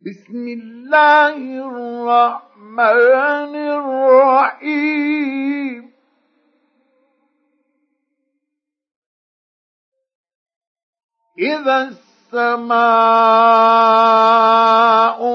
[0.00, 3.54] بسم الله الرحمن
[4.54, 5.92] الرحيم.
[11.38, 12.78] إذا السماء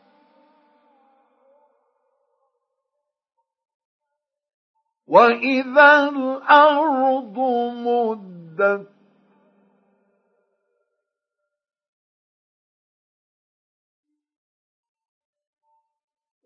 [5.11, 7.37] وإذا الأرض
[7.75, 8.87] مدت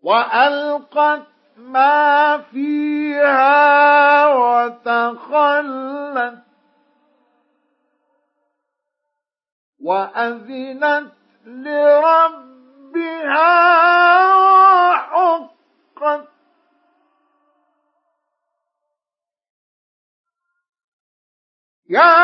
[0.02, 1.26] وألقت
[1.56, 6.42] ما فيها وتخلت
[9.80, 11.12] وأذنت
[11.46, 13.46] لربها
[14.36, 16.35] وحقت
[21.88, 22.14] يا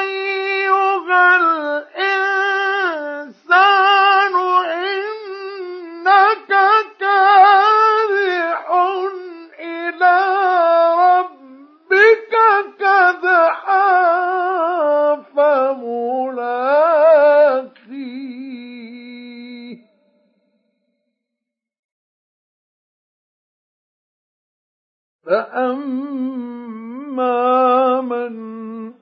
[0.00, 2.34] أيها الإنسان
[4.72, 6.48] إنك
[7.00, 8.70] كادح
[9.60, 10.16] إلى
[10.94, 12.32] ربك
[12.78, 13.86] كدحا
[18.54, 19.78] فملاقيه.
[25.26, 26.73] فأما
[28.00, 28.34] من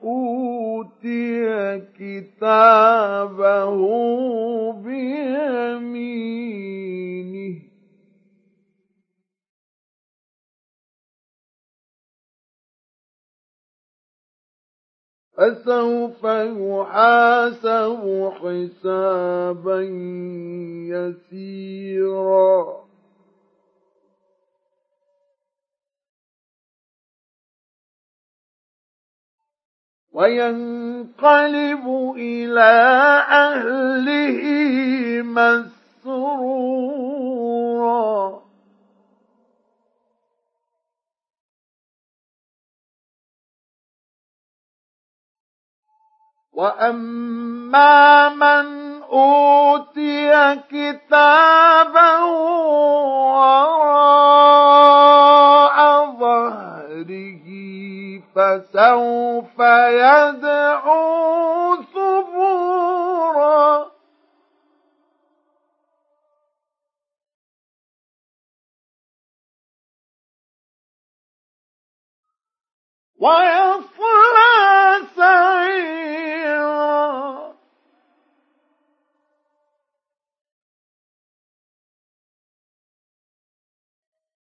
[0.03, 3.77] أوتي كتابه
[4.73, 6.13] بيمينه.
[15.37, 18.03] فسوف يحاسب
[18.35, 19.79] حسابا
[20.93, 22.83] يسيرا.
[30.13, 32.71] وينقلب إلى
[33.29, 34.41] أهله
[36.01, 36.93] مسرورا.
[46.53, 51.82] وأما من أوتي كتابه
[58.73, 63.13] فسوف يدعو ثبورا.
[73.19, 74.53] ويصلى
[75.15, 76.33] سعيرا.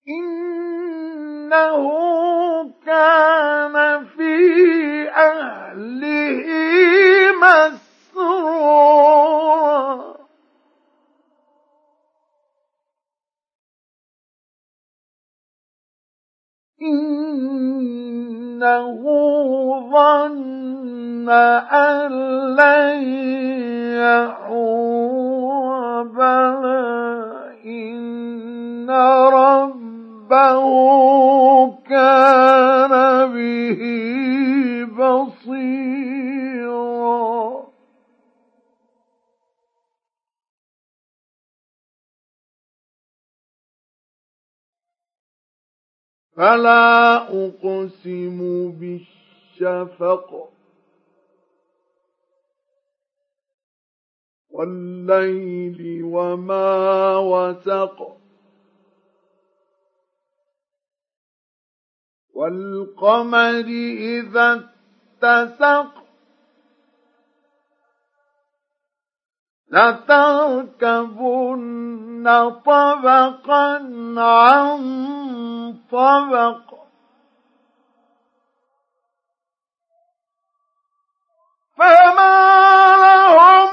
[0.07, 1.85] إنه
[2.85, 3.34] كان
[8.35, 10.15] مسرورا
[18.45, 19.01] إنه
[19.91, 22.11] ظن أن
[22.55, 23.03] لن
[24.03, 26.85] يحور بلى
[27.65, 28.89] إن
[46.35, 48.37] فلا أقسم
[48.71, 50.49] بالشفق
[54.49, 58.17] والليل وما وسق
[62.33, 63.65] والقمر
[64.19, 64.69] إذا
[65.23, 66.04] اتسق
[69.75, 70.95] لتركبن
[72.65, 73.69] طبقا
[74.17, 74.79] عن
[75.91, 76.75] طبق.
[81.77, 83.71] فما لهم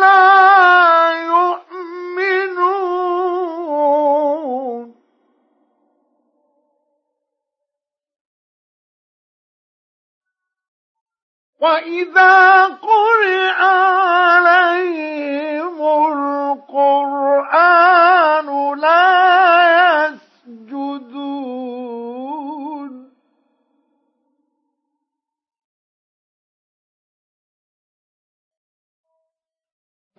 [0.00, 1.66] لا يؤمنون.
[11.60, 15.15] وإذا قرئ عليهم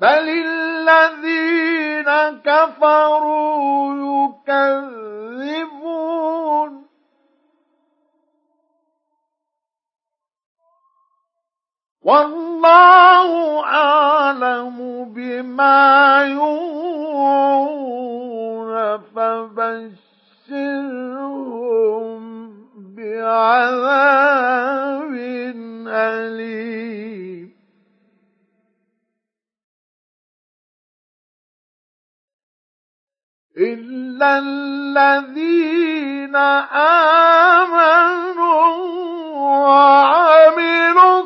[0.01, 2.09] بل الذين
[2.45, 3.93] كفروا
[4.47, 5.87] يكذبون
[12.01, 17.77] والله أعلم بما يوعون
[19.15, 20.57] فبشرهم
[22.95, 24.26] بعذاب
[33.57, 36.35] إلا الذين
[37.65, 38.37] آمنوا
[39.57, 41.16] وعملوا